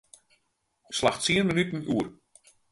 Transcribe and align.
Slach 0.97 1.19
tsien 1.19 1.47
minuten 1.55 1.87
oer. 1.93 2.07